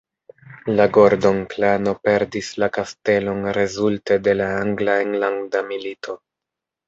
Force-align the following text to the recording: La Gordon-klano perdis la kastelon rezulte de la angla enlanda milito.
La 0.77 0.85
Gordon-klano 0.93 1.93
perdis 2.07 2.47
la 2.63 2.69
kastelon 2.79 3.45
rezulte 3.59 4.17
de 4.29 4.35
la 4.41 4.49
angla 4.63 4.95
enlanda 5.05 5.61
milito. 5.69 6.17